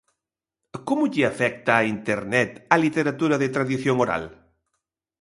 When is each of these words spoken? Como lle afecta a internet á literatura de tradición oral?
Como 0.87 1.03
lle 1.13 1.23
afecta 1.31 1.71
a 1.75 1.87
internet 1.95 2.49
á 2.73 2.75
literatura 2.85 3.35
de 3.41 3.51
tradición 3.55 3.95
oral? 4.05 4.23